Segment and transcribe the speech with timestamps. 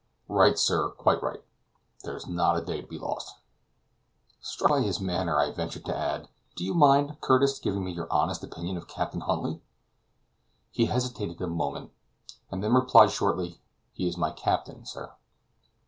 [0.29, 1.43] "Right, sir, quite right;
[2.03, 3.35] there is not a day to be lost."
[4.41, 8.11] Struck by his manner, I ventured to add, "Do you mind, Curtis, giving me your
[8.11, 9.61] honest opinion of Captain Huntly?"
[10.71, 11.91] He hesitated a moment,
[12.49, 13.61] and then replied shortly,
[13.93, 15.13] "He is my captain, sir."